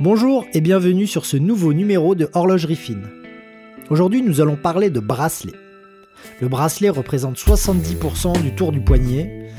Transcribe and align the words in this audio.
Bonjour 0.00 0.46
et 0.54 0.60
bienvenue 0.60 1.06
sur 1.06 1.26
ce 1.26 1.36
nouveau 1.36 1.74
numéro 1.74 2.14
de 2.14 2.28
Horlogerie 2.32 2.76
Fine. 2.76 3.08
Aujourd'hui, 3.90 4.22
nous 4.22 4.40
allons 4.40 4.56
parler 4.56 4.90
de 4.90 5.00
bracelet. 5.00 5.52
Le 6.40 6.48
bracelet 6.48 6.88
représente 6.88 7.36
70% 7.36 8.40
du 8.42 8.54
tour 8.54 8.72
du 8.72 8.80
poignet 8.80 9.50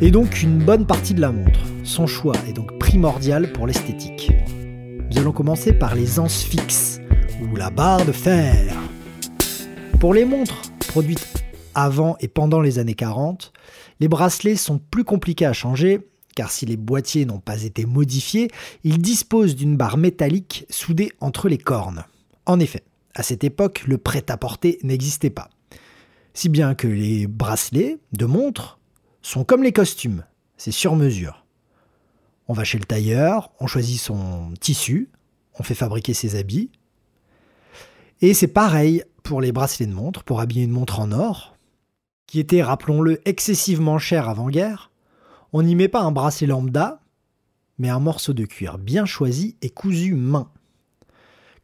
et 0.00 0.10
donc 0.10 0.42
une 0.42 0.58
bonne 0.58 0.86
partie 0.86 1.14
de 1.14 1.20
la 1.20 1.32
montre. 1.32 1.60
Son 1.84 2.06
choix 2.06 2.34
est 2.48 2.54
donc 2.54 2.78
primordial 2.78 3.52
pour 3.52 3.66
l'esthétique. 3.66 4.32
Nous 5.10 5.18
allons 5.18 5.32
commencer 5.32 5.72
par 5.72 5.94
les 5.94 6.18
anses 6.18 6.42
fixes 6.42 7.00
ou 7.40 7.54
la 7.54 7.70
barre 7.70 8.04
de 8.04 8.12
fer. 8.12 8.74
Pour 10.00 10.14
les 10.14 10.24
montres 10.24 10.62
produites 10.88 11.44
avant 11.74 12.16
et 12.20 12.28
pendant 12.28 12.60
les 12.60 12.78
années 12.78 12.94
40, 12.94 13.52
les 14.00 14.08
bracelets 14.08 14.56
sont 14.56 14.78
plus 14.78 15.04
compliqués 15.04 15.46
à 15.46 15.52
changer 15.52 16.00
car 16.38 16.52
si 16.52 16.66
les 16.66 16.76
boîtiers 16.76 17.24
n'ont 17.24 17.40
pas 17.40 17.64
été 17.64 17.84
modifiés, 17.84 18.48
ils 18.84 19.02
disposent 19.02 19.56
d'une 19.56 19.76
barre 19.76 19.96
métallique 19.96 20.66
soudée 20.70 21.10
entre 21.20 21.48
les 21.48 21.58
cornes. 21.58 22.04
En 22.46 22.60
effet, 22.60 22.84
à 23.16 23.24
cette 23.24 23.42
époque, 23.42 23.82
le 23.88 23.98
prêt-à-porter 23.98 24.78
n'existait 24.84 25.30
pas. 25.30 25.50
Si 26.34 26.48
bien 26.48 26.76
que 26.76 26.86
les 26.86 27.26
bracelets 27.26 27.98
de 28.12 28.24
montres 28.24 28.78
sont 29.20 29.42
comme 29.42 29.64
les 29.64 29.72
costumes, 29.72 30.22
c'est 30.56 30.70
sur 30.70 30.94
mesure. 30.94 31.44
On 32.46 32.52
va 32.52 32.62
chez 32.62 32.78
le 32.78 32.84
tailleur, 32.84 33.50
on 33.58 33.66
choisit 33.66 33.98
son 33.98 34.54
tissu, 34.60 35.10
on 35.58 35.64
fait 35.64 35.74
fabriquer 35.74 36.14
ses 36.14 36.36
habits. 36.36 36.70
Et 38.20 38.32
c'est 38.32 38.46
pareil 38.46 39.02
pour 39.24 39.40
les 39.40 39.50
bracelets 39.50 39.86
de 39.86 39.92
montre, 39.92 40.22
pour 40.22 40.40
habiller 40.40 40.62
une 40.62 40.70
montre 40.70 41.00
en 41.00 41.10
or, 41.10 41.56
qui 42.28 42.38
était, 42.38 42.62
rappelons-le, 42.62 43.20
excessivement 43.24 43.98
cher 43.98 44.28
avant-guerre, 44.28 44.87
on 45.52 45.62
n'y 45.62 45.74
met 45.74 45.88
pas 45.88 46.02
un 46.02 46.12
bracelet 46.12 46.46
lambda, 46.46 47.00
mais 47.78 47.88
un 47.88 48.00
morceau 48.00 48.32
de 48.32 48.44
cuir 48.44 48.78
bien 48.78 49.06
choisi 49.06 49.56
et 49.62 49.70
cousu 49.70 50.14
main. 50.14 50.50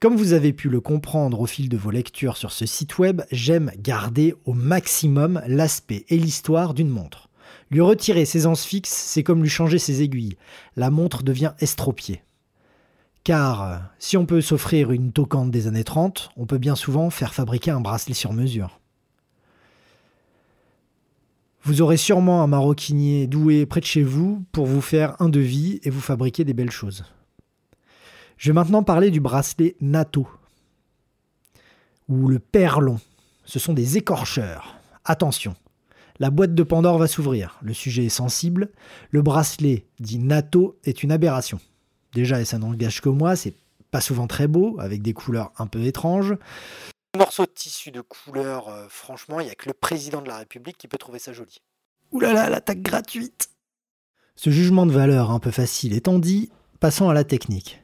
Comme 0.00 0.17
vous 0.17 0.33
avez 0.33 0.53
pu 0.53 0.69
le 0.69 0.81
comprendre 0.81 1.41
au 1.41 1.47
fil 1.47 1.69
de 1.69 1.77
vos 1.77 1.91
lectures 1.91 2.36
sur 2.36 2.53
ce 2.53 2.67
site 2.67 2.98
web, 2.98 3.23
j'aime 3.31 3.70
garder 3.78 4.34
au 4.45 4.53
maximum 4.53 5.41
l'aspect 5.47 6.05
et 6.08 6.19
l'histoire 6.19 6.75
d'une 6.75 6.91
montre. 6.91 7.28
Lui 7.70 7.81
retirer 7.81 8.25
ses 8.25 8.47
anses 8.47 8.64
fixes, 8.64 8.92
c'est 8.92 9.23
comme 9.23 9.42
lui 9.42 9.48
changer 9.48 9.78
ses 9.78 10.03
aiguilles. 10.03 10.36
La 10.77 10.91
montre 10.91 11.23
devient 11.23 11.53
estropiée. 11.58 12.23
Car 13.25 13.91
si 13.98 14.19
on 14.19 14.27
peut 14.27 14.42
s'offrir 14.42 14.92
une 14.92 15.12
toquante 15.12 15.51
des 15.51 15.67
années 15.67 15.84
30, 15.84 16.30
on 16.36 16.45
peut 16.45 16.58
bien 16.58 16.77
souvent 16.77 17.08
faire 17.08 17.33
fabriquer 17.33 17.70
un 17.70 17.80
bracelet 17.80 18.14
sur 18.14 18.34
mesure. 18.34 18.80
Vous 21.67 21.81
aurez 21.81 21.97
sûrement 21.97 22.43
un 22.43 22.47
maroquinier 22.47 23.27
doué 23.27 23.65
près 23.65 23.81
de 23.81 23.87
chez 23.87 24.03
vous 24.03 24.45
pour 24.53 24.67
vous 24.67 24.83
faire 24.83 25.17
un 25.19 25.31
devis 25.31 25.81
et 25.83 25.89
vous 25.89 26.03
fabriquer 26.03 26.45
des 26.45 26.53
belles 26.53 26.70
choses. 26.70 27.05
Je 28.37 28.51
vais 28.51 28.55
maintenant 28.55 28.83
parler 28.83 29.11
du 29.11 29.19
bracelet 29.19 29.75
NATO 29.81 30.29
ou 32.07 32.29
le 32.29 32.39
perlon. 32.39 33.01
Ce 33.47 33.59
sont 33.59 33.73
des 33.73 33.97
écorcheurs. 33.97 34.77
Attention, 35.07 35.55
la 36.19 36.29
boîte 36.29 36.55
de 36.55 36.62
Pandore 36.62 36.98
va 36.98 37.07
s'ouvrir. 37.07 37.59
Le 37.62 37.73
sujet 37.73 38.05
est 38.05 38.11
sensible. 38.11 38.70
Le 39.11 39.23
bracelet 39.23 39.87
dit 40.01 40.19
NATO 40.19 40.79
est 40.85 41.03
une 41.03 41.12
aberration. 41.12 41.61
Déjà, 42.12 42.42
et 42.42 42.45
ça 42.45 42.59
n'engage 42.59 43.01
que 43.01 43.09
moi, 43.09 43.37
c'est 43.37 43.55
pas 43.91 44.03
souvent 44.03 44.27
très 44.27 44.48
beau, 44.48 44.77
avec 44.81 45.01
des 45.01 45.15
couleurs 45.15 45.53
un 45.57 45.67
peu 45.67 45.83
étranges 45.85 46.35
morceau 47.17 47.47
de 47.47 47.51
tissu 47.51 47.91
de 47.91 48.01
couleur, 48.01 48.69
euh, 48.69 48.87
franchement, 48.89 49.41
il 49.41 49.47
n'y 49.47 49.51
a 49.51 49.55
que 49.55 49.69
le 49.69 49.75
président 49.75 50.20
de 50.20 50.29
la 50.29 50.39
République 50.39 50.79
qui 50.79 50.89
peut 50.89 50.98
trouver 50.98 51.19
ça 51.19 51.33
joli. 51.33 51.62
Là, 52.12 52.48
l'attaque 52.48 52.83
gratuite 52.83 53.51
Ce 54.37 54.51
jugement 54.51 54.87
de 54.87 54.93
valeur 54.93 55.31
un 55.31 55.41
peu 55.41 55.51
facile 55.51 55.95
étant 55.95 56.19
dit, 56.19 56.51
passons 56.81 57.09
à 57.09 57.15
la 57.15 57.25
technique. 57.25 57.83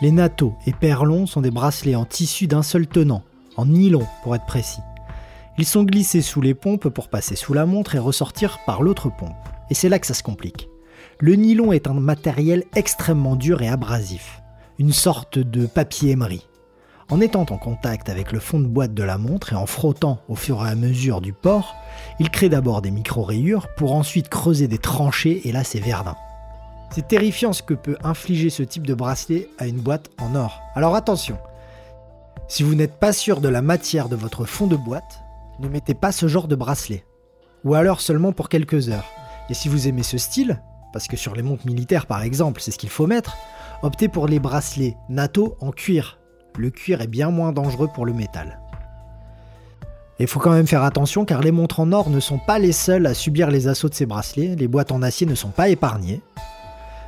Les 0.00 0.10
NATO 0.10 0.54
et 0.66 0.72
perlons 0.72 1.26
sont 1.26 1.40
des 1.40 1.50
bracelets 1.50 1.94
en 1.94 2.04
tissu 2.04 2.46
d'un 2.46 2.62
seul 2.62 2.86
tenant, 2.86 3.22
en 3.56 3.66
nylon 3.66 4.06
pour 4.22 4.34
être 4.34 4.46
précis. 4.46 4.80
Ils 5.58 5.66
sont 5.66 5.82
glissés 5.82 6.22
sous 6.22 6.40
les 6.40 6.54
pompes 6.54 6.88
pour 6.88 7.08
passer 7.08 7.36
sous 7.36 7.52
la 7.52 7.66
montre 7.66 7.94
et 7.94 7.98
ressortir 7.98 8.58
par 8.64 8.82
l'autre 8.82 9.10
pompe. 9.10 9.36
Et 9.68 9.74
c'est 9.74 9.88
là 9.88 9.98
que 9.98 10.06
ça 10.06 10.14
se 10.14 10.22
complique. 10.22 10.68
Le 11.18 11.34
nylon 11.34 11.72
est 11.72 11.86
un 11.86 11.94
matériel 11.94 12.64
extrêmement 12.74 13.36
dur 13.36 13.60
et 13.60 13.68
abrasif, 13.68 14.40
une 14.78 14.92
sorte 14.92 15.38
de 15.38 15.66
papier 15.66 16.12
émery. 16.12 16.46
En 17.10 17.20
étant 17.20 17.44
en 17.50 17.58
contact 17.58 18.08
avec 18.08 18.30
le 18.30 18.38
fond 18.38 18.60
de 18.60 18.68
boîte 18.68 18.94
de 18.94 19.02
la 19.02 19.18
montre 19.18 19.52
et 19.52 19.56
en 19.56 19.66
frottant 19.66 20.20
au 20.28 20.36
fur 20.36 20.64
et 20.64 20.68
à 20.68 20.76
mesure 20.76 21.20
du 21.20 21.32
port, 21.32 21.74
il 22.20 22.30
crée 22.30 22.48
d'abord 22.48 22.82
des 22.82 22.92
micro-rayures 22.92 23.66
pour 23.76 23.94
ensuite 23.94 24.28
creuser 24.28 24.68
des 24.68 24.78
tranchées 24.78 25.48
et 25.48 25.50
là 25.50 25.64
c'est 25.64 25.80
verdun. 25.80 26.14
C'est 26.92 27.08
terrifiant 27.08 27.52
ce 27.52 27.64
que 27.64 27.74
peut 27.74 27.96
infliger 28.04 28.48
ce 28.48 28.62
type 28.62 28.86
de 28.86 28.94
bracelet 28.94 29.48
à 29.58 29.66
une 29.66 29.80
boîte 29.80 30.08
en 30.18 30.36
or. 30.36 30.60
Alors 30.76 30.94
attention, 30.94 31.36
si 32.46 32.62
vous 32.62 32.76
n'êtes 32.76 33.00
pas 33.00 33.12
sûr 33.12 33.40
de 33.40 33.48
la 33.48 33.60
matière 33.62 34.08
de 34.08 34.16
votre 34.16 34.44
fond 34.44 34.68
de 34.68 34.76
boîte, 34.76 35.20
ne 35.58 35.68
mettez 35.68 35.94
pas 35.94 36.12
ce 36.12 36.28
genre 36.28 36.46
de 36.46 36.56
bracelet. 36.56 37.04
Ou 37.64 37.74
alors 37.74 38.00
seulement 38.00 38.32
pour 38.32 38.48
quelques 38.48 38.88
heures. 38.88 39.10
Et 39.48 39.54
si 39.54 39.68
vous 39.68 39.88
aimez 39.88 40.04
ce 40.04 40.16
style, 40.16 40.62
parce 40.92 41.08
que 41.08 41.16
sur 41.16 41.34
les 41.34 41.42
montres 41.42 41.66
militaires 41.66 42.06
par 42.06 42.22
exemple 42.22 42.60
c'est 42.60 42.70
ce 42.70 42.78
qu'il 42.78 42.88
faut 42.88 43.08
mettre, 43.08 43.36
optez 43.82 44.06
pour 44.06 44.28
les 44.28 44.38
bracelets 44.38 44.96
NATO 45.08 45.56
en 45.60 45.72
cuir 45.72 46.19
le 46.56 46.70
cuir 46.70 47.00
est 47.00 47.06
bien 47.06 47.30
moins 47.30 47.52
dangereux 47.52 47.88
pour 47.94 48.06
le 48.06 48.12
métal. 48.12 48.60
Il 50.18 50.26
faut 50.26 50.38
quand 50.38 50.52
même 50.52 50.66
faire 50.66 50.84
attention 50.84 51.24
car 51.24 51.40
les 51.40 51.50
montres 51.50 51.80
en 51.80 51.92
or 51.92 52.10
ne 52.10 52.20
sont 52.20 52.38
pas 52.38 52.58
les 52.58 52.72
seules 52.72 53.06
à 53.06 53.14
subir 53.14 53.50
les 53.50 53.68
assauts 53.68 53.88
de 53.88 53.94
ces 53.94 54.04
bracelets, 54.04 54.54
les 54.54 54.68
boîtes 54.68 54.92
en 54.92 55.00
acier 55.00 55.26
ne 55.26 55.34
sont 55.34 55.48
pas 55.48 55.70
épargnées. 55.70 56.20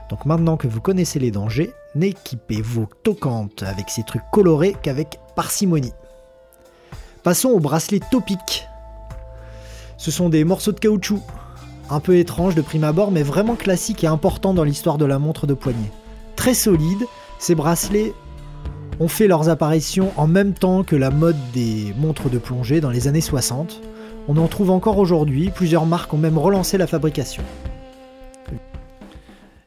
Donc 0.09 0.25
maintenant 0.25 0.57
que 0.57 0.67
vous 0.67 0.81
connaissez 0.81 1.19
les 1.19 1.31
dangers, 1.31 1.73
n'équipez 1.95 2.63
vos 2.63 2.89
toquantes 3.03 3.63
avec 3.63 3.91
ces 3.91 4.03
trucs 4.03 4.23
colorés 4.33 4.75
qu'avec 4.83 5.21
parcimonie. 5.37 5.93
Passons 7.23 7.51
aux 7.51 7.61
bracelets 7.61 8.01
topiques. 8.11 8.67
Ce 9.99 10.11
sont 10.11 10.31
des 10.31 10.45
morceaux 10.45 10.73
de 10.73 10.81
caoutchouc, 10.81 11.21
un 11.91 12.01
peu 12.01 12.17
étranges 12.17 12.55
de 12.55 12.63
prime 12.63 12.85
abord 12.85 13.11
mais 13.11 13.23
vraiment 13.23 13.57
classiques 13.57 14.05
et 14.05 14.09
importants 14.09 14.55
dans 14.55 14.65
l'histoire 14.65 14.97
de 14.97 15.05
la 15.05 15.19
montre 15.19 15.47
de 15.47 15.55
poignet. 15.55 15.93
Très 16.35 16.55
solides, 16.55 17.07
ces 17.39 17.55
bracelets 17.55 18.15
ont 19.03 19.09
fait 19.09 19.27
leurs 19.27 19.49
apparitions 19.49 20.13
en 20.17 20.29
même 20.29 20.55
temps 20.55 20.85
que 20.85 20.95
la 20.95 21.11
mode 21.11 21.37
des 21.53 21.93
montres 21.99 22.31
de 22.31 22.39
plongée 22.39 22.81
dans 22.81 22.91
les 22.91 23.09
années 23.09 23.21
60. 23.21 23.83
On 24.29 24.37
en 24.37 24.47
trouve 24.47 24.71
encore 24.71 24.99
aujourd'hui, 24.99 25.51
plusieurs 25.51 25.87
marques 25.87 26.15
ont 26.15 26.19
même 26.19 26.39
relancé 26.39 26.79
la 26.79 26.87
fabrication. 26.87 27.43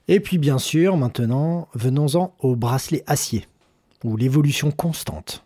Et 0.07 0.21
puis 0.21 0.37
bien 0.37 0.57
sûr, 0.57 0.95
maintenant, 0.95 1.67
venons-en 1.73 2.33
aux 2.39 2.55
bracelets 2.55 3.03
acier, 3.07 3.45
ou 4.05 4.15
l'évolution 4.15 4.71
constante. 4.71 5.45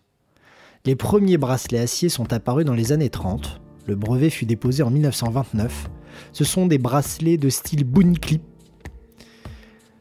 Les 0.84 0.94
premiers 0.94 1.36
bracelets 1.36 1.80
acier 1.80 2.08
sont 2.08 2.32
apparus 2.32 2.64
dans 2.64 2.74
les 2.74 2.92
années 2.92 3.10
30. 3.10 3.60
Le 3.86 3.96
brevet 3.96 4.30
fut 4.30 4.46
déposé 4.46 4.84
en 4.84 4.90
1929. 4.90 5.90
Ce 6.32 6.44
sont 6.44 6.66
des 6.66 6.78
bracelets 6.78 7.38
de 7.38 7.48
style 7.48 7.82
Boon 7.82 8.12
Clip 8.12 8.42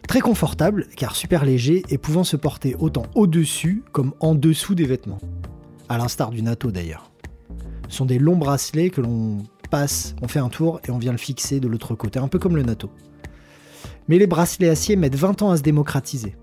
Très 0.09 0.21
confortable 0.21 0.87
car 0.97 1.15
super 1.15 1.45
léger 1.45 1.83
et 1.89 1.99
pouvant 1.99 2.23
se 2.23 2.35
porter 2.35 2.75
autant 2.79 3.03
au-dessus 3.13 3.83
comme 3.91 4.15
en 4.19 4.33
dessous 4.33 4.73
des 4.73 4.87
vêtements. 4.87 5.19
À 5.87 5.99
l'instar 5.99 6.31
du 6.31 6.41
NATO 6.41 6.71
d'ailleurs. 6.71 7.11
Ce 7.89 7.97
sont 7.97 8.07
des 8.07 8.17
longs 8.17 8.35
bracelets 8.35 8.89
que 8.89 9.01
l'on 9.01 9.43
passe, 9.69 10.15
on 10.23 10.27
fait 10.27 10.39
un 10.39 10.49
tour 10.49 10.81
et 10.87 10.89
on 10.89 10.97
vient 10.97 11.11
le 11.11 11.19
fixer 11.19 11.59
de 11.59 11.67
l'autre 11.67 11.93
côté, 11.93 12.17
un 12.17 12.27
peu 12.27 12.39
comme 12.39 12.55
le 12.55 12.63
NATO. 12.63 12.89
Mais 14.07 14.17
les 14.17 14.25
bracelets 14.25 14.69
acier 14.69 14.95
mettent 14.95 15.13
20 15.15 15.43
ans 15.43 15.51
à 15.51 15.57
se 15.57 15.61
démocratiser. 15.61 16.35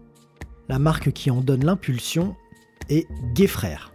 La 0.68 0.78
marque 0.78 1.10
qui 1.10 1.32
en 1.32 1.40
donne 1.40 1.64
l'impulsion 1.64 2.36
est 2.88 3.08
Gay 3.34 3.48
Frères. 3.48 3.92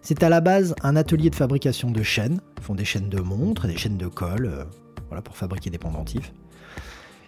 C'est 0.00 0.24
à 0.24 0.30
la 0.30 0.40
base 0.40 0.74
un 0.82 0.96
atelier 0.96 1.30
de 1.30 1.36
fabrication 1.36 1.92
de 1.92 2.02
chaînes. 2.02 2.40
Ils 2.58 2.64
font 2.64 2.74
des 2.74 2.84
chaînes 2.84 3.08
de 3.08 3.20
montres, 3.20 3.68
des 3.68 3.76
chaînes 3.76 3.98
de 3.98 4.08
colle, 4.08 4.46
euh, 4.46 4.64
voilà, 5.06 5.22
pour 5.22 5.36
fabriquer 5.36 5.70
des 5.70 5.78
pendentifs. 5.78 6.32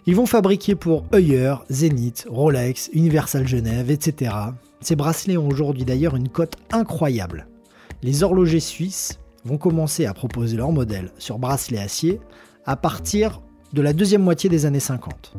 Ils 0.07 0.15
vont 0.15 0.27
fabriquer 0.27 0.75
pour 0.75 1.03
Heuer, 1.13 1.55
Zenith, 1.71 2.27
Rolex, 2.29 2.91
Universal 2.93 3.47
Genève, 3.47 3.89
etc. 3.89 4.35
Ces 4.79 4.95
bracelets 4.95 5.37
ont 5.37 5.47
aujourd'hui 5.47 5.83
d'ailleurs 5.83 6.15
une 6.15 6.29
cote 6.29 6.57
incroyable. 6.71 7.47
Les 8.03 8.21
horlogers 8.21 8.59
suisses 8.59 9.17
vont 9.45 9.57
commencer 9.57 10.05
à 10.05 10.13
proposer 10.13 10.57
leurs 10.57 10.71
modèles 10.71 11.11
sur 11.17 11.39
bracelets 11.39 11.79
acier 11.79 12.19
à 12.67 12.75
partir 12.75 13.41
de 13.73 13.81
la 13.81 13.93
deuxième 13.93 14.21
moitié 14.21 14.47
des 14.47 14.67
années 14.67 14.79
50. 14.79 15.33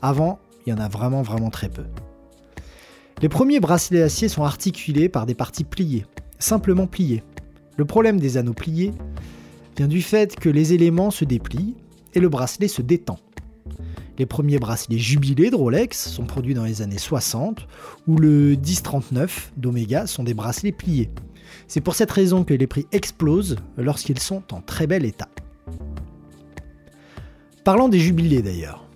Avant, 0.00 0.38
il 0.64 0.70
y 0.70 0.72
en 0.72 0.78
a 0.78 0.88
vraiment 0.88 1.20
vraiment 1.20 1.50
très 1.50 1.68
peu. 1.68 1.84
Les 3.20 3.28
premiers 3.28 3.60
bracelets 3.60 4.02
acier 4.02 4.28
sont 4.28 4.44
articulés 4.44 5.10
par 5.10 5.26
des 5.26 5.34
parties 5.34 5.64
pliées, 5.64 6.06
simplement 6.38 6.86
pliées. 6.86 7.22
Le 7.76 7.84
problème 7.84 8.18
des 8.18 8.38
anneaux 8.38 8.54
pliés 8.54 8.92
vient 9.76 9.88
du 9.88 10.00
fait 10.00 10.34
que 10.34 10.48
les 10.48 10.72
éléments 10.72 11.10
se 11.10 11.26
déplient 11.26 11.74
et 12.14 12.20
le 12.20 12.30
bracelet 12.30 12.68
se 12.68 12.80
détend. 12.80 13.18
Les 14.18 14.26
premiers 14.26 14.58
bracelets 14.58 14.98
jubilés 14.98 15.50
de 15.50 15.56
Rolex 15.56 16.10
sont 16.10 16.24
produits 16.24 16.54
dans 16.54 16.64
les 16.64 16.82
années 16.82 16.98
60, 16.98 17.66
où 18.06 18.18
le 18.18 18.56
1039 18.56 19.52
d'Omega 19.56 20.06
sont 20.06 20.22
des 20.22 20.34
bracelets 20.34 20.72
pliés. 20.72 21.10
C'est 21.66 21.80
pour 21.80 21.94
cette 21.94 22.10
raison 22.10 22.44
que 22.44 22.54
les 22.54 22.66
prix 22.66 22.86
explosent 22.92 23.56
lorsqu'ils 23.76 24.18
sont 24.18 24.42
en 24.52 24.60
très 24.60 24.86
bel 24.86 25.04
état. 25.04 25.28
Parlant 27.64 27.88
des 27.88 28.00
jubilés 28.00 28.42
d'ailleurs. 28.42 28.86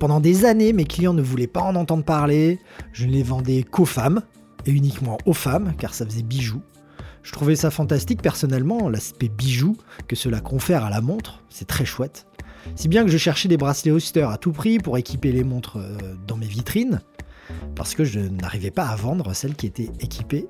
Pendant 0.00 0.20
des 0.20 0.44
années, 0.44 0.72
mes 0.72 0.84
clients 0.84 1.14
ne 1.14 1.22
voulaient 1.22 1.46
pas 1.46 1.62
en 1.62 1.76
entendre 1.76 2.04
parler. 2.04 2.58
Je 2.92 3.06
ne 3.06 3.12
les 3.12 3.22
vendais 3.22 3.62
qu'aux 3.62 3.84
femmes, 3.84 4.22
et 4.66 4.70
uniquement 4.70 5.18
aux 5.26 5.32
femmes, 5.32 5.74
car 5.78 5.94
ça 5.94 6.04
faisait 6.04 6.22
bijoux. 6.22 6.62
Je 7.22 7.32
trouvais 7.32 7.56
ça 7.56 7.70
fantastique 7.70 8.20
personnellement, 8.20 8.88
l'aspect 8.88 9.28
bijou 9.28 9.76
que 10.08 10.16
cela 10.16 10.40
confère 10.40 10.84
à 10.84 10.90
la 10.90 11.00
montre, 11.00 11.42
c'est 11.48 11.66
très 11.66 11.84
chouette. 11.84 12.26
Si 12.76 12.88
bien 12.88 13.04
que 13.04 13.10
je 13.10 13.18
cherchais 13.18 13.48
des 13.48 13.56
bracelets 13.56 13.92
Oyster 13.92 14.26
à 14.30 14.36
tout 14.36 14.52
prix 14.52 14.78
pour 14.78 14.98
équiper 14.98 15.32
les 15.32 15.44
montres 15.44 15.78
euh, 15.78 15.96
dans 16.26 16.36
mes 16.36 16.46
vitrines, 16.46 17.00
parce 17.74 17.94
que 17.94 18.04
je 18.04 18.20
n'arrivais 18.20 18.70
pas 18.70 18.86
à 18.86 18.96
vendre 18.96 19.34
celles 19.34 19.54
qui 19.54 19.66
étaient 19.66 19.90
équipées 20.00 20.46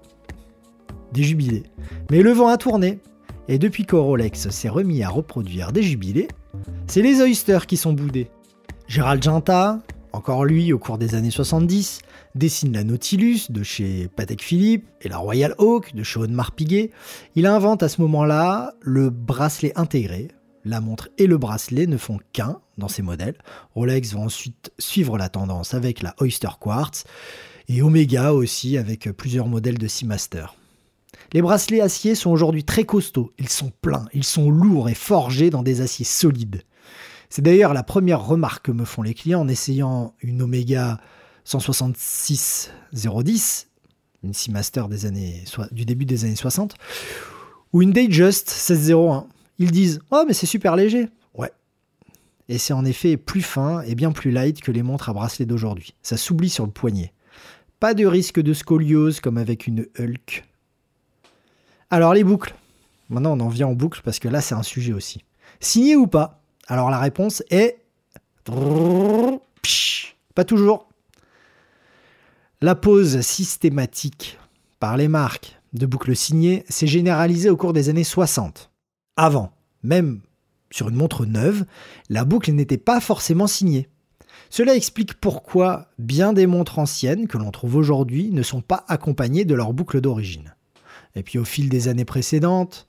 des 1.12 1.22
jubilés. 1.22 1.64
Mais 2.10 2.22
le 2.22 2.32
vent 2.32 2.48
a 2.48 2.56
tourné, 2.56 2.98
et 3.48 3.58
depuis 3.58 3.84
que 3.84 3.96
s'est 4.34 4.68
remis 4.68 5.02
à 5.02 5.08
reproduire 5.08 5.72
des 5.72 5.82
jubilés, 5.82 6.28
c'est 6.86 7.02
les 7.02 7.20
Oyster 7.20 7.60
qui 7.66 7.76
sont 7.76 7.92
boudés. 7.92 8.30
Gérald 8.88 9.22
Ginta, 9.22 9.80
encore 10.12 10.44
lui 10.44 10.72
au 10.72 10.78
cours 10.78 10.98
des 10.98 11.14
années 11.14 11.30
70, 11.30 12.00
dessine 12.34 12.72
la 12.72 12.84
Nautilus 12.84 13.50
de 13.50 13.62
chez 13.62 14.08
Patek 14.14 14.42
Philippe 14.42 14.86
et 15.02 15.08
la 15.08 15.18
Royal 15.18 15.54
Oak 15.58 15.94
de 15.94 16.02
chez 16.02 16.20
Audemars 16.20 16.52
Piguet. 16.52 16.90
Il 17.34 17.46
invente 17.46 17.82
à 17.82 17.88
ce 17.88 18.00
moment-là 18.02 18.74
le 18.80 19.10
bracelet 19.10 19.72
intégré. 19.76 20.28
La 20.64 20.80
montre 20.80 21.08
et 21.18 21.26
le 21.26 21.36
bracelet 21.36 21.86
ne 21.86 21.96
font 21.96 22.18
qu'un 22.32 22.60
dans 22.78 22.88
ces 22.88 23.02
modèles. 23.02 23.36
Rolex 23.74 24.14
va 24.14 24.20
ensuite 24.20 24.72
suivre 24.78 25.18
la 25.18 25.28
tendance 25.28 25.74
avec 25.74 26.02
la 26.02 26.14
Oyster 26.20 26.48
Quartz 26.58 27.04
et 27.68 27.82
Omega 27.82 28.32
aussi 28.32 28.78
avec 28.78 29.10
plusieurs 29.12 29.46
modèles 29.46 29.78
de 29.78 29.88
Seamaster. 29.88 30.46
Les 31.32 31.42
bracelets 31.42 31.80
acier 31.80 32.14
sont 32.14 32.30
aujourd'hui 32.30 32.64
très 32.64 32.84
costauds, 32.84 33.32
ils 33.38 33.48
sont 33.48 33.72
pleins, 33.80 34.06
ils 34.12 34.24
sont 34.24 34.50
lourds 34.50 34.88
et 34.88 34.94
forgés 34.94 35.50
dans 35.50 35.62
des 35.62 35.80
aciers 35.80 36.04
solides. 36.04 36.62
C'est 37.28 37.42
d'ailleurs 37.42 37.74
la 37.74 37.82
première 37.82 38.24
remarque 38.24 38.66
que 38.66 38.72
me 38.72 38.84
font 38.84 39.02
les 39.02 39.14
clients 39.14 39.40
en 39.40 39.48
essayant 39.48 40.14
une 40.20 40.42
Omega 40.42 41.00
166 41.44 42.70
010, 42.92 43.68
une 44.22 44.32
Seamaster 44.32 44.84
des 44.88 45.06
années, 45.06 45.44
du 45.72 45.84
début 45.84 46.04
des 46.04 46.24
années 46.24 46.36
60, 46.36 46.74
ou 47.72 47.82
une 47.82 47.92
Datejust 47.92 48.48
1601. 48.48 49.26
Ils 49.58 49.70
disent 49.70 50.00
Oh, 50.10 50.24
mais 50.26 50.34
c'est 50.34 50.46
super 50.46 50.76
léger. 50.76 51.08
Ouais. 51.34 51.52
Et 52.48 52.58
c'est 52.58 52.72
en 52.72 52.84
effet 52.84 53.16
plus 53.16 53.42
fin 53.42 53.82
et 53.82 53.94
bien 53.94 54.12
plus 54.12 54.30
light 54.30 54.60
que 54.60 54.72
les 54.72 54.82
montres 54.82 55.08
à 55.08 55.12
bracelet 55.12 55.46
d'aujourd'hui. 55.46 55.94
Ça 56.02 56.16
s'oublie 56.16 56.50
sur 56.50 56.66
le 56.66 56.72
poignet. 56.72 57.12
Pas 57.80 57.94
de 57.94 58.06
risque 58.06 58.40
de 58.40 58.52
scoliose 58.52 59.20
comme 59.20 59.38
avec 59.38 59.66
une 59.66 59.86
Hulk. 59.98 60.44
Alors 61.90 62.14
les 62.14 62.24
boucles. 62.24 62.54
Maintenant 63.08 63.32
on 63.38 63.40
en 63.40 63.48
vient 63.48 63.68
aux 63.68 63.74
boucles 63.74 64.00
parce 64.04 64.18
que 64.18 64.28
là 64.28 64.40
c'est 64.40 64.54
un 64.54 64.62
sujet 64.62 64.92
aussi. 64.92 65.24
Signé 65.60 65.96
ou 65.96 66.06
pas? 66.06 66.42
Alors 66.66 66.90
la 66.90 66.98
réponse 66.98 67.42
est 67.50 67.78
pas 70.34 70.44
toujours. 70.44 70.88
La 72.60 72.74
pose 72.74 73.20
systématique 73.20 74.38
par 74.80 74.96
les 74.96 75.08
marques 75.08 75.58
de 75.72 75.86
boucles 75.86 76.16
signées 76.16 76.64
s'est 76.68 76.86
généralisée 76.86 77.50
au 77.50 77.56
cours 77.56 77.72
des 77.72 77.88
années 77.88 78.04
60. 78.04 78.70
Avant, 79.16 79.52
même 79.82 80.20
sur 80.70 80.88
une 80.88 80.96
montre 80.96 81.24
neuve, 81.24 81.64
la 82.08 82.24
boucle 82.24 82.52
n'était 82.52 82.78
pas 82.78 83.00
forcément 83.00 83.46
signée. 83.46 83.88
Cela 84.50 84.74
explique 84.74 85.14
pourquoi 85.14 85.88
bien 85.98 86.32
des 86.32 86.46
montres 86.46 86.78
anciennes 86.78 87.28
que 87.28 87.38
l'on 87.38 87.50
trouve 87.50 87.76
aujourd'hui 87.76 88.30
ne 88.30 88.42
sont 88.42 88.60
pas 88.60 88.84
accompagnées 88.88 89.44
de 89.44 89.54
leur 89.54 89.72
boucle 89.72 90.00
d'origine. 90.00 90.54
Et 91.14 91.22
puis 91.22 91.38
au 91.38 91.44
fil 91.44 91.68
des 91.68 91.88
années 91.88 92.04
précédentes, 92.04 92.86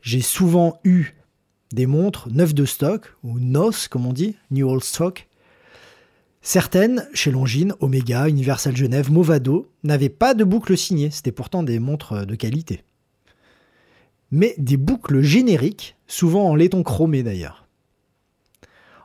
j'ai 0.00 0.20
souvent 0.20 0.78
eu 0.84 1.14
des 1.72 1.86
montres 1.86 2.28
neuves 2.30 2.54
de 2.54 2.64
stock, 2.64 3.16
ou 3.24 3.38
NOS 3.40 3.88
comme 3.90 4.06
on 4.06 4.12
dit, 4.12 4.36
New 4.50 4.68
Old 4.68 4.84
Stock. 4.84 5.28
Certaines, 6.40 7.08
chez 7.14 7.30
Longines, 7.30 7.74
Omega, 7.80 8.28
Universal 8.28 8.76
Genève, 8.76 9.10
Movado, 9.10 9.72
n'avaient 9.82 10.08
pas 10.08 10.34
de 10.34 10.44
boucle 10.44 10.76
signée, 10.76 11.10
c'était 11.10 11.32
pourtant 11.32 11.62
des 11.62 11.78
montres 11.78 12.26
de 12.26 12.34
qualité. 12.36 12.84
Mais 14.30 14.54
des 14.58 14.76
boucles 14.76 15.22
génériques, 15.22 15.96
souvent 16.06 16.48
en 16.48 16.54
laiton 16.54 16.82
chromé 16.82 17.22
d'ailleurs. 17.22 17.64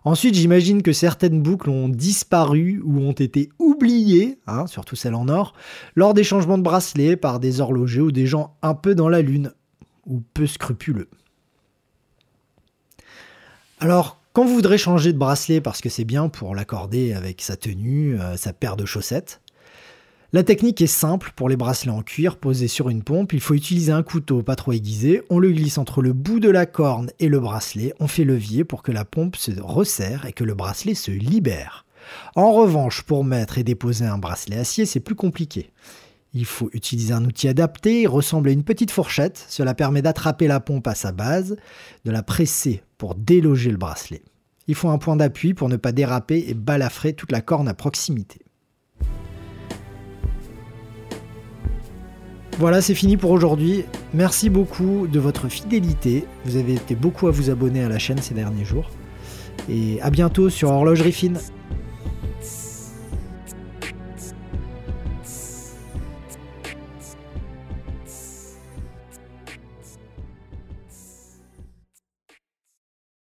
Ensuite, 0.06 0.36
j'imagine 0.36 0.82
que 0.82 0.94
certaines 0.94 1.42
boucles 1.42 1.70
ont 1.70 1.90
disparu 1.90 2.82
ou 2.84 3.00
ont 3.00 3.12
été 3.12 3.50
oubliées, 3.60 4.40
hein, 4.48 4.66
surtout 4.66 4.96
celles 4.96 5.16
en 5.16 5.28
or, 5.28 5.54
lors 5.96 6.14
des 6.14 6.24
changements 6.24 6.58
de 6.58 6.64
bracelet 6.64 7.16
par 7.16 7.40
des 7.40 7.60
horlogers 7.60 8.02
ou 8.02 8.12
des 8.12 8.26
gens 8.26 8.56
un 8.62 8.74
peu 8.74 8.96
dans 8.96 9.10
la 9.10 9.22
lune, 9.22 9.52
ou 10.06 10.22
peu 10.34 10.48
scrupuleux. 10.48 11.10
Alors, 13.80 14.20
quand 14.34 14.46
vous 14.46 14.54
voudrez 14.54 14.78
changer 14.78 15.12
de 15.14 15.18
bracelet 15.18 15.62
parce 15.62 15.82
que 15.82 15.90
c'est 15.90 16.06
bien 16.06 16.30
pour 16.30 16.56
l'accorder 16.56 17.14
avec 17.14 17.42
sa 17.42 17.58
tenue, 17.58 18.20
euh, 18.20 18.38
sa 18.38 18.54
paire 18.54 18.78
de 18.78 18.86
chaussettes, 18.86 19.42
la 20.32 20.44
technique 20.44 20.80
est 20.82 20.88
simple 20.88 21.32
pour 21.36 21.50
les 21.50 21.58
bracelets 21.58 21.92
en 21.92 22.04
cuir 22.04 22.38
posés 22.38 22.68
sur 22.68 22.90
une 22.90 23.02
pompe. 23.02 23.34
Il 23.34 23.40
faut 23.40 23.56
utiliser 23.56 23.92
un 23.92 24.04
couteau 24.04 24.44
pas 24.44 24.56
trop 24.56 24.74
aiguisé. 24.74 25.24
On 25.32 25.40
le 25.40 25.52
glisse 25.52 25.80
entre 25.80 26.04
le 26.04 26.14
bout 26.14 26.40
de 26.40 26.52
la 26.52 26.68
corne 26.68 27.10
et 27.18 27.30
le 27.30 27.40
bracelet. 27.40 27.96
On 28.00 28.08
fait 28.08 28.26
levier 28.26 28.64
pour 28.64 28.84
que 28.84 28.92
la 28.92 29.06
pompe 29.06 29.36
se 29.36 29.52
resserre 29.60 30.28
et 30.28 30.34
que 30.34 30.44
le 30.44 30.54
bracelet 30.54 30.94
se 30.94 31.10
libère. 31.10 31.88
En 32.36 32.54
revanche, 32.54 33.02
pour 33.02 33.24
mettre 33.24 33.58
et 33.58 33.64
déposer 33.64 34.06
un 34.06 34.20
bracelet 34.20 34.58
acier, 34.58 34.86
c'est 34.86 35.00
plus 35.00 35.16
compliqué. 35.16 35.72
Il 36.36 36.46
faut 36.46 36.70
utiliser 36.74 37.14
un 37.14 37.26
outil 37.26 37.48
adapté, 37.48 38.02
il 38.02 38.08
ressemble 38.08 38.50
à 38.50 38.52
une 38.52 38.64
petite 38.64 38.92
fourchette. 38.92 39.44
Cela 39.50 39.74
permet 39.74 40.04
d'attraper 40.04 40.46
la 40.46 40.60
pompe 40.60 40.86
à 40.86 40.94
sa 40.94 41.12
base, 41.12 41.56
de 42.06 42.12
la 42.12 42.22
presser 42.22 42.84
pour 43.00 43.16
déloger 43.16 43.72
le 43.72 43.78
bracelet. 43.78 44.22
Il 44.68 44.76
faut 44.76 44.90
un 44.90 45.00
point 45.00 45.16
d'appui 45.16 45.56
pour 45.56 45.70
ne 45.70 45.78
pas 45.78 45.92
déraper 45.92 46.46
et 46.48 46.54
balafrer 46.54 47.14
toute 47.14 47.32
la 47.32 47.42
corne 47.42 47.68
à 47.68 47.74
proximité. 47.74 48.42
Voilà, 52.60 52.82
c'est 52.82 52.94
fini 52.94 53.16
pour 53.16 53.32
aujourd'hui. 53.32 53.86
Merci 54.14 54.50
beaucoup 54.50 55.08
de 55.08 55.18
votre 55.18 55.48
fidélité. 55.48 56.26
Vous 56.44 56.58
avez 56.58 56.74
été 56.74 56.94
beaucoup 56.94 57.30
à 57.30 57.32
vous 57.32 57.50
abonner 57.50 57.86
à 57.86 57.88
la 57.88 58.00
chaîne 58.00 58.18
ces 58.18 58.34
derniers 58.34 58.66
jours. 58.66 58.90
Et 59.70 60.02
à 60.02 60.10
bientôt 60.10 60.50
sur 60.50 60.70
Horlogerie 60.70 61.14
Fine. 61.14 61.40